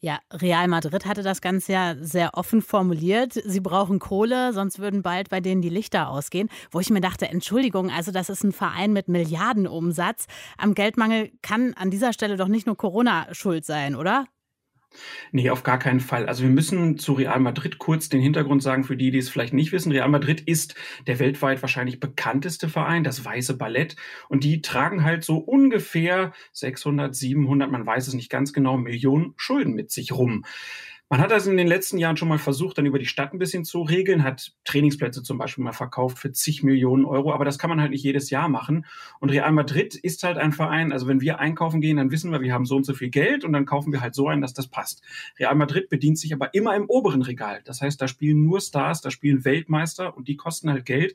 [0.00, 3.32] Ja, Real Madrid hatte das Ganze ja sehr offen formuliert.
[3.32, 6.48] Sie brauchen Kohle, sonst würden bald bei denen die Lichter ausgehen.
[6.70, 10.26] Wo ich mir dachte, Entschuldigung, also das ist ein Verein mit Milliardenumsatz.
[10.58, 14.26] Am Geldmangel kann an dieser Stelle doch nicht nur Corona schuld sein, oder?
[15.32, 16.26] Nee, auf gar keinen Fall.
[16.26, 19.54] Also wir müssen zu Real Madrid kurz den Hintergrund sagen, für die, die es vielleicht
[19.54, 19.92] nicht wissen.
[19.92, 20.74] Real Madrid ist
[21.06, 23.96] der weltweit wahrscheinlich bekannteste Verein, das Weiße Ballett.
[24.28, 29.34] Und die tragen halt so ungefähr 600, 700, man weiß es nicht ganz genau, Millionen
[29.36, 30.44] Schulden mit sich rum.
[31.08, 33.38] Man hat das in den letzten Jahren schon mal versucht, dann über die Stadt ein
[33.38, 37.60] bisschen zu regeln, hat Trainingsplätze zum Beispiel mal verkauft für zig Millionen Euro, aber das
[37.60, 38.86] kann man halt nicht jedes Jahr machen.
[39.20, 42.40] Und Real Madrid ist halt ein Verein, also wenn wir einkaufen gehen, dann wissen wir,
[42.40, 44.52] wir haben so und so viel Geld und dann kaufen wir halt so ein, dass
[44.52, 45.00] das passt.
[45.38, 47.60] Real Madrid bedient sich aber immer im oberen Regal.
[47.64, 51.14] Das heißt, da spielen nur Stars, da spielen Weltmeister und die kosten halt Geld.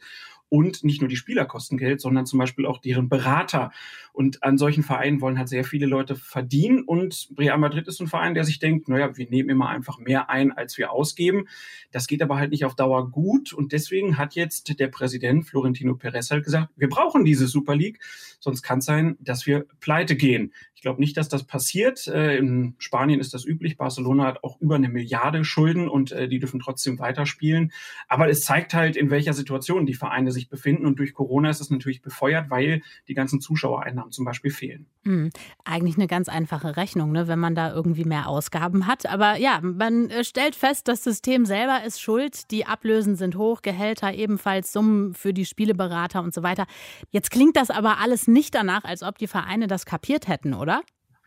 [0.53, 3.71] Und nicht nur die Spieler kosten Geld, sondern zum Beispiel auch deren Berater.
[4.11, 6.83] Und an solchen Vereinen wollen halt sehr viele Leute verdienen.
[6.83, 10.29] Und Real Madrid ist ein Verein, der sich denkt, naja, wir nehmen immer einfach mehr
[10.29, 11.47] ein, als wir ausgeben.
[11.91, 13.53] Das geht aber halt nicht auf Dauer gut.
[13.53, 18.01] Und deswegen hat jetzt der Präsident Florentino Perez halt gesagt, wir brauchen diese Super League,
[18.41, 20.51] sonst kann es sein, dass wir pleite gehen.
[20.81, 22.07] Ich glaube nicht, dass das passiert.
[22.07, 23.77] Äh, in Spanien ist das üblich.
[23.77, 27.71] Barcelona hat auch über eine Milliarde Schulden und äh, die dürfen trotzdem weiterspielen.
[28.07, 30.85] Aber es zeigt halt, in welcher Situation die Vereine sich sich befinden.
[30.85, 34.87] Und durch Corona ist es natürlich befeuert, weil die ganzen Zuschauereinnahmen zum Beispiel fehlen.
[35.03, 35.29] Mhm.
[35.63, 39.05] Eigentlich eine ganz einfache Rechnung, ne, wenn man da irgendwie mehr Ausgaben hat.
[39.05, 42.51] Aber ja, man äh, stellt fest, das System selber ist schuld.
[42.51, 46.65] Die Ablösen sind hoch, Gehälter ebenfalls, Summen für die Spieleberater und so weiter.
[47.09, 50.81] Jetzt klingt das aber alles nicht danach, als ob die Vereine das kapiert hätten, oder?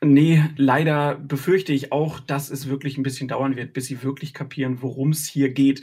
[0.04, 4.34] Nee, leider befürchte ich auch, dass es wirklich ein bisschen dauern wird, bis sie wirklich
[4.34, 5.80] kapieren, worum es hier geht.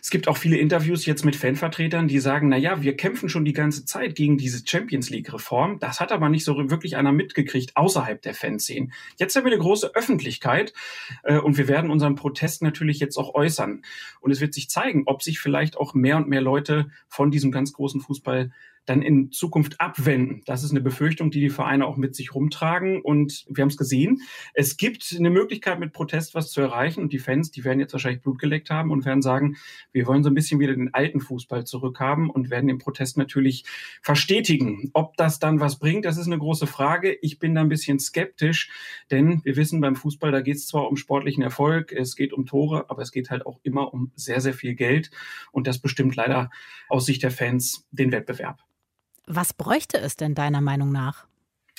[0.00, 3.44] Es gibt auch viele Interviews jetzt mit Fanvertretern, die sagen, na ja, wir kämpfen schon
[3.44, 5.78] die ganze Zeit gegen diese Champions League Reform.
[5.80, 8.92] Das hat aber nicht so wirklich einer mitgekriegt außerhalb der Fanszenen.
[9.18, 10.72] Jetzt haben wir eine große Öffentlichkeit
[11.24, 13.82] äh, und wir werden unseren Protest natürlich jetzt auch äußern.
[14.20, 17.50] Und es wird sich zeigen, ob sich vielleicht auch mehr und mehr Leute von diesem
[17.50, 18.50] ganz großen Fußball
[18.88, 20.42] dann in Zukunft abwenden.
[20.46, 23.00] Das ist eine Befürchtung, die die Vereine auch mit sich rumtragen.
[23.02, 24.22] Und wir haben es gesehen.
[24.54, 27.02] Es gibt eine Möglichkeit, mit Protest was zu erreichen.
[27.02, 29.56] Und die Fans, die werden jetzt wahrscheinlich Blut geleckt haben und werden sagen,
[29.92, 33.64] wir wollen so ein bisschen wieder den alten Fußball zurückhaben und werden den Protest natürlich
[34.02, 34.90] verstetigen.
[34.94, 37.16] Ob das dann was bringt, das ist eine große Frage.
[37.20, 38.70] Ich bin da ein bisschen skeptisch,
[39.10, 42.46] denn wir wissen beim Fußball, da geht es zwar um sportlichen Erfolg, es geht um
[42.46, 45.10] Tore, aber es geht halt auch immer um sehr, sehr viel Geld.
[45.52, 46.50] Und das bestimmt leider
[46.88, 48.62] aus Sicht der Fans den Wettbewerb.
[49.28, 51.26] Was bräuchte es denn deiner Meinung nach?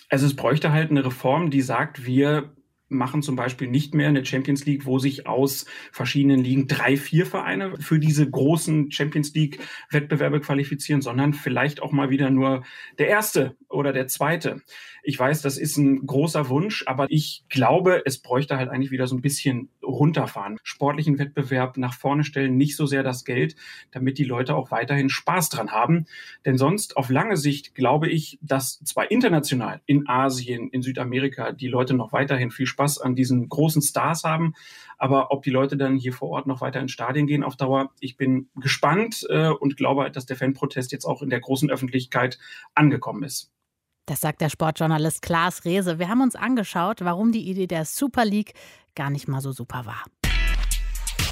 [0.10, 2.54] Also es bräuchte halt eine Reform, die sagt, wir
[2.90, 7.26] machen zum Beispiel nicht mehr eine Champions League, wo sich aus verschiedenen Ligen drei, vier
[7.26, 9.60] Vereine für diese großen Champions League
[9.90, 12.64] Wettbewerbe qualifizieren, sondern vielleicht auch mal wieder nur
[12.98, 14.62] der erste oder der zweite.
[15.04, 19.08] Ich weiß, das ist ein großer Wunsch, aber ich glaube, es bräuchte halt eigentlich wieder
[19.08, 20.58] so ein bisschen runterfahren.
[20.64, 23.56] Sportlichen Wettbewerb nach vorne stellen, nicht so sehr das Geld,
[23.92, 26.06] damit die Leute auch weiterhin Spaß dran haben.
[26.46, 31.68] Denn sonst auf lange Sicht glaube ich, dass zwar international in Asien, in Südamerika die
[31.68, 34.54] Leute noch weiterhin viel Spaß an diesen großen Stars haben,
[34.98, 37.92] aber ob die Leute dann hier vor Ort noch weiter ins Stadion gehen auf Dauer,
[38.00, 42.38] ich bin gespannt äh, und glaube, dass der Fanprotest jetzt auch in der großen Öffentlichkeit
[42.76, 43.52] angekommen ist.
[44.10, 46.00] Das sagt der Sportjournalist Klaas Rehse.
[46.00, 48.54] Wir haben uns angeschaut, warum die Idee der Super League
[48.96, 50.04] gar nicht mal so super war.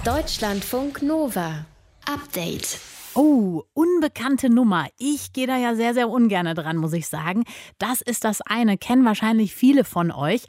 [0.06, 1.66] Deutschlandfunk Nova.
[2.06, 2.80] Update.
[3.16, 4.86] Oh, unbekannte Nummer.
[5.00, 7.46] Ich gehe da ja sehr, sehr ungern dran, muss ich sagen.
[7.80, 10.44] Das ist das eine, kennen wahrscheinlich viele von euch.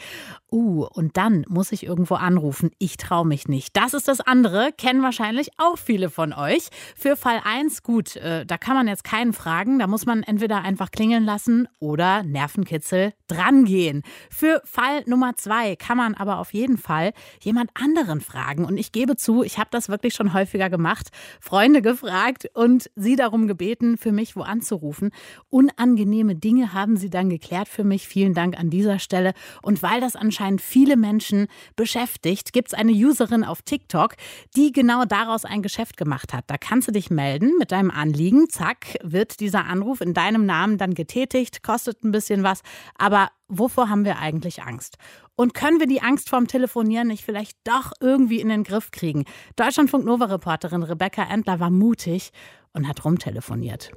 [0.50, 2.70] Uh, und dann muss ich irgendwo anrufen.
[2.78, 3.76] Ich traue mich nicht.
[3.76, 6.68] Das ist das andere, kennen wahrscheinlich auch viele von euch.
[6.96, 9.78] Für Fall 1, gut, äh, da kann man jetzt keinen fragen.
[9.78, 14.02] Da muss man entweder einfach klingeln lassen oder Nervenkitzel drangehen.
[14.30, 18.64] Für Fall Nummer 2 kann man aber auf jeden Fall jemand anderen fragen.
[18.64, 21.08] Und ich gebe zu, ich habe das wirklich schon häufiger gemacht.
[21.42, 25.10] Freunde gefragt und sie darum gebeten, für mich wo anzurufen.
[25.50, 28.08] Unangenehme Dinge haben sie dann geklärt für mich.
[28.08, 29.34] Vielen Dank an dieser Stelle.
[29.60, 34.14] Und weil das anscheinend anscheinend viele Menschen beschäftigt, gibt es eine Userin auf TikTok,
[34.56, 36.44] die genau daraus ein Geschäft gemacht hat.
[36.46, 38.48] Da kannst du dich melden mit deinem Anliegen.
[38.48, 42.62] Zack, wird dieser Anruf in deinem Namen dann getätigt, kostet ein bisschen was.
[42.96, 44.96] Aber wovor haben wir eigentlich Angst?
[45.34, 49.24] Und können wir die Angst vorm Telefonieren nicht vielleicht doch irgendwie in den Griff kriegen?
[49.56, 52.30] Deutschlandfunk Nova-Reporterin Rebecca Endler war mutig
[52.72, 53.90] und hat rumtelefoniert.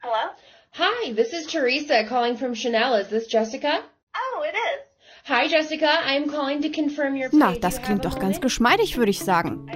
[0.00, 0.30] Hello?
[0.72, 2.94] Hi, this is Teresa calling from Chanel.
[2.94, 3.80] Is this Jessica?
[4.16, 4.87] Oh, it is.
[5.28, 9.18] Hi Jessica, I'm calling to confirm your Na, das klingt doch ganz geschmeidig, würde ich
[9.18, 9.66] sagen.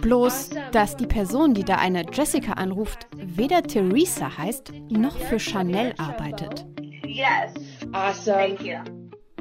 [0.00, 5.92] Bloß, dass die Person, die da eine Jessica anruft, weder Theresa heißt, noch für Chanel
[5.98, 6.64] arbeitet.
[7.04, 7.52] Yes.
[7.92, 8.56] Awesome.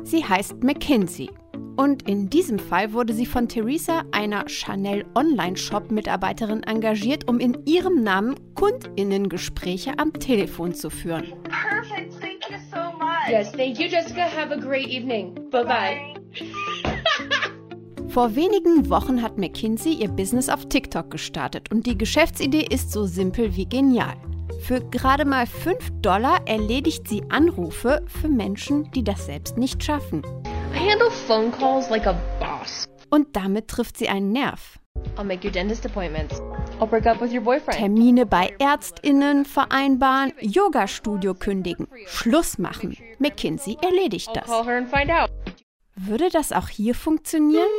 [0.01, 1.29] Sie heißt McKinsey.
[1.77, 8.01] Und in diesem Fall wurde sie von Theresa, einer Chanel Online-Shop-Mitarbeiterin, engagiert, um in ihrem
[8.01, 11.33] Namen Kundinnengespräche am Telefon zu führen.
[11.43, 12.19] Perfect.
[12.19, 12.80] Thank you so
[13.23, 13.31] much.
[13.31, 14.21] Yes, thank you, Jessica.
[14.21, 15.35] Have a great evening.
[15.51, 16.13] Bye bye.
[18.09, 23.05] Vor wenigen Wochen hat McKinsey ihr Business auf TikTok gestartet und die Geschäftsidee ist so
[23.05, 24.17] simpel wie genial.
[24.63, 30.23] Für gerade mal 5 Dollar erledigt sie Anrufe für Menschen, die das selbst nicht schaffen.
[30.75, 32.85] I handle phone calls like a boss.
[33.09, 34.80] Und damit trifft sie einen Nerv.
[35.17, 36.41] I'll make your dentist appointments.
[36.79, 37.77] I'll break up with your boyfriend.
[37.79, 42.97] Termine bei Ärztinnen vereinbaren, Yoga-Studio kündigen, Schluss machen.
[43.19, 44.45] McKinsey erledigt das.
[44.45, 45.29] call her and find out.
[45.95, 47.69] Würde das auch hier funktionieren?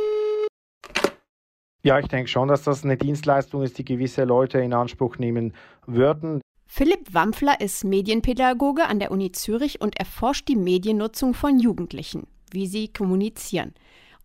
[1.83, 5.53] Ja, ich denke schon, dass das eine Dienstleistung ist, die gewisse Leute in Anspruch nehmen
[5.85, 6.41] würden.
[6.65, 12.67] Philipp Wampfler ist Medienpädagoge an der Uni Zürich und erforscht die Mediennutzung von Jugendlichen, wie
[12.67, 13.73] sie kommunizieren.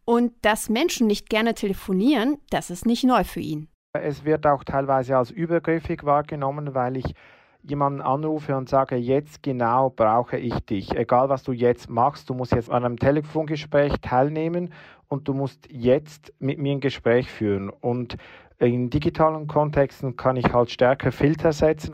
[0.09, 3.69] Und dass Menschen nicht gerne telefonieren, das ist nicht neu für ihn.
[3.93, 7.13] Es wird auch teilweise als übergriffig wahrgenommen, weil ich
[7.61, 10.97] jemanden anrufe und sage, jetzt genau brauche ich dich.
[10.97, 14.73] Egal was du jetzt machst, du musst jetzt an einem Telefongespräch teilnehmen
[15.09, 17.69] und du musst jetzt mit mir ein Gespräch führen.
[17.69, 18.17] Und
[18.59, 21.93] in digitalen Kontexten kann ich halt stärker Filter setzen.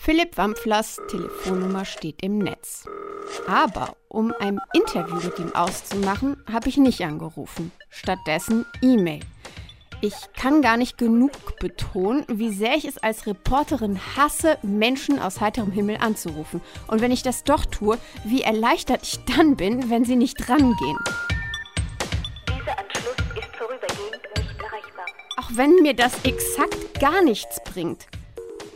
[0.00, 2.84] Philipp Wampflers Telefonnummer steht im Netz.
[3.46, 7.72] Aber um ein Interview mit ihm auszumachen, habe ich nicht angerufen.
[7.90, 9.20] Stattdessen E-Mail.
[10.00, 15.40] Ich kann gar nicht genug betonen, wie sehr ich es als Reporterin hasse, Menschen aus
[15.40, 16.62] heiterem Himmel anzurufen.
[16.86, 20.98] Und wenn ich das doch tue, wie erleichtert ich dann bin, wenn sie nicht rangehen.
[22.46, 25.06] Dieser Anschluss ist vorübergehend nicht erreichbar.
[25.36, 28.06] Auch wenn mir das exakt gar nichts bringt.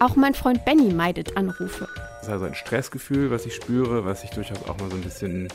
[0.02, 1.86] Auch mein Freund Benny meidet Anrufe.
[1.94, 5.02] Das ist also ein Stressgefühl, was ich spüre, was ich durchaus auch mal so ein
[5.02, 5.46] bisschen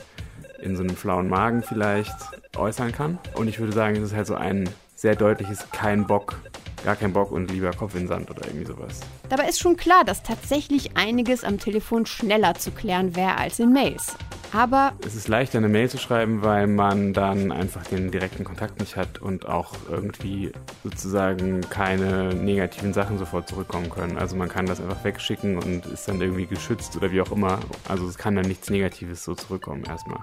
[0.61, 2.15] in so einem flauen Magen vielleicht
[2.55, 3.19] äußern kann.
[3.35, 6.39] Und ich würde sagen, es ist halt so ein sehr deutliches kein Bock,
[6.85, 9.01] gar keinen Bock und lieber Kopf in Sand oder irgendwie sowas.
[9.27, 13.73] Dabei ist schon klar, dass tatsächlich einiges am Telefon schneller zu klären wäre als in
[13.73, 14.15] Mails.
[14.53, 18.79] Aber Es ist leichter, eine Mail zu schreiben, weil man dann einfach den direkten Kontakt
[18.79, 20.51] nicht hat und auch irgendwie
[20.83, 24.17] sozusagen keine negativen Sachen sofort zurückkommen können.
[24.17, 27.59] Also man kann das einfach wegschicken und ist dann irgendwie geschützt oder wie auch immer.
[27.87, 30.19] Also es kann dann nichts Negatives so zurückkommen erstmal.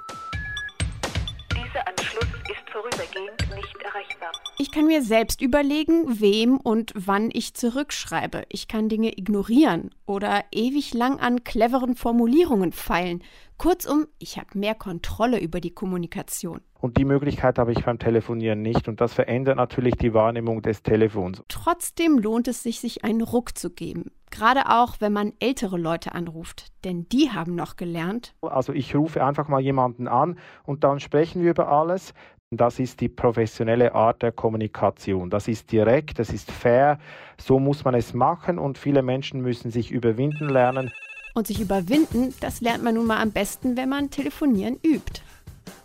[2.74, 4.32] Vorübergehend nicht erreichbar.
[4.58, 8.42] ich kann mir selbst überlegen, wem und wann ich zurückschreibe.
[8.48, 13.22] Ich kann Dinge ignorieren oder ewig lang an cleveren Formulierungen feilen.
[13.58, 16.62] Kurzum, ich habe mehr Kontrolle über die Kommunikation.
[16.80, 18.88] Und die Möglichkeit habe ich beim Telefonieren nicht.
[18.88, 21.42] Und das verändert natürlich die Wahrnehmung des Telefons.
[21.48, 24.10] Trotzdem lohnt es sich, sich einen Ruck zu geben.
[24.30, 26.72] Gerade auch, wenn man ältere Leute anruft.
[26.84, 31.42] Denn die haben noch gelernt, Also ich rufe einfach mal jemanden an und dann sprechen
[31.42, 32.12] wir über alles.
[32.56, 35.30] Das ist die professionelle Art der Kommunikation.
[35.30, 36.98] Das ist direkt, das ist fair.
[37.38, 40.90] So muss man es machen und viele Menschen müssen sich überwinden lernen.
[41.34, 45.22] Und sich überwinden, das lernt man nun mal am besten, wenn man telefonieren übt.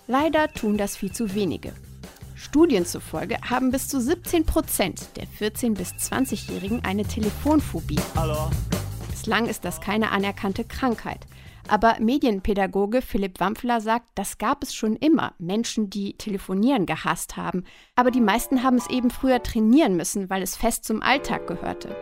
[0.08, 1.74] Leider tun das viel zu wenige.
[2.36, 8.00] Studien zufolge haben bis zu 17 Prozent der 14- bis 20-Jährigen eine Telefonphobie.
[9.12, 11.20] Bislang ist das keine anerkannte Krankheit.
[11.70, 15.34] Aber Medienpädagoge Philipp Wampfler sagt, das gab es schon immer.
[15.38, 17.64] Menschen, die telefonieren gehasst haben.
[17.96, 21.96] Aber die meisten haben es eben früher trainieren müssen, weil es fest zum Alltag gehörte.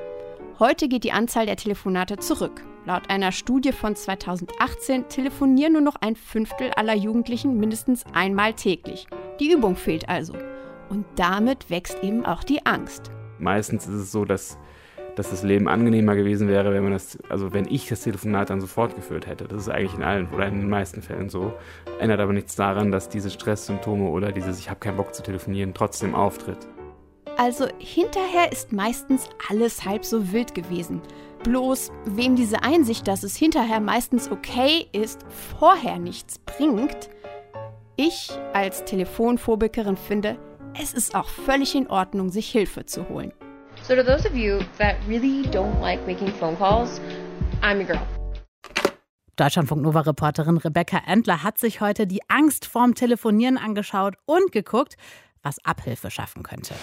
[0.57, 2.63] Heute geht die Anzahl der Telefonate zurück.
[2.85, 9.05] Laut einer Studie von 2018 telefonieren nur noch ein Fünftel aller Jugendlichen mindestens einmal täglich.
[9.41, 10.33] Die Übung fehlt also.
[10.89, 13.11] Und damit wächst eben auch die Angst.
[13.37, 14.57] Meistens ist es so, dass,
[15.17, 18.61] dass das Leben angenehmer gewesen wäre, wenn man das, also wenn ich das Telefonat dann
[18.61, 19.45] sofort geführt hätte.
[19.45, 21.53] Das ist eigentlich in allen oder in den meisten Fällen so.
[21.99, 25.73] Ändert aber nichts daran, dass diese Stresssymptome oder dieses Ich habe keinen Bock zu telefonieren
[25.73, 26.59] trotzdem auftritt.
[27.35, 31.01] Also hinterher ist meistens alles halb so wild gewesen.
[31.43, 35.25] Bloß wem diese Einsicht, dass es hinterher meistens okay ist,
[35.59, 37.09] vorher nichts bringt,
[37.95, 40.37] ich als Telefonphobikerin finde,
[40.79, 43.33] es ist auch völlig in Ordnung, sich Hilfe zu holen.
[43.87, 46.99] So, to those of you that really don't like making phone calls,
[47.61, 48.07] I'm your girl.
[49.37, 54.97] Deutschlandfunk Nova-Reporterin Rebecca Endler hat sich heute die Angst vorm Telefonieren angeschaut und geguckt,
[55.41, 56.73] was Abhilfe schaffen könnte.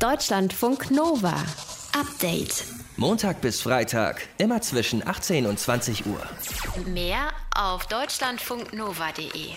[0.00, 1.36] Deutschlandfunk Nova.
[1.96, 2.64] Update.
[2.96, 6.22] Montag bis Freitag, immer zwischen 18 und 20 Uhr.
[6.86, 9.54] Mehr auf deutschlandfunknova.de.